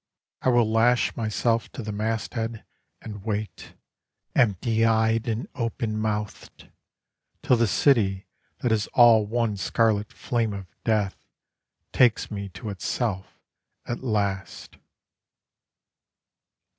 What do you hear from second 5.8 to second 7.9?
mouthed, Till the